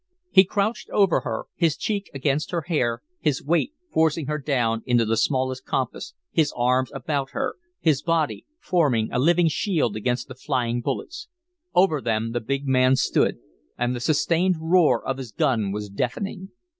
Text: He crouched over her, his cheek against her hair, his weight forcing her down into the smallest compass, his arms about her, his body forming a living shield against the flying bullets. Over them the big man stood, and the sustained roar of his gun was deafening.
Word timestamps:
He 0.31 0.45
crouched 0.45 0.89
over 0.89 1.19
her, 1.19 1.43
his 1.55 1.77
cheek 1.77 2.09
against 2.11 2.49
her 2.49 2.61
hair, 2.61 3.03
his 3.19 3.43
weight 3.43 3.73
forcing 3.93 4.25
her 4.25 4.39
down 4.39 4.81
into 4.87 5.05
the 5.05 5.15
smallest 5.15 5.63
compass, 5.63 6.15
his 6.31 6.51
arms 6.55 6.89
about 6.91 7.33
her, 7.33 7.53
his 7.79 8.01
body 8.01 8.47
forming 8.59 9.11
a 9.11 9.19
living 9.19 9.47
shield 9.47 9.95
against 9.95 10.27
the 10.27 10.33
flying 10.33 10.81
bullets. 10.81 11.27
Over 11.75 12.01
them 12.01 12.31
the 12.31 12.41
big 12.41 12.67
man 12.67 12.95
stood, 12.95 13.37
and 13.77 13.95
the 13.95 13.99
sustained 13.99 14.55
roar 14.59 15.05
of 15.05 15.19
his 15.19 15.31
gun 15.31 15.71
was 15.71 15.87
deafening. 15.87 16.49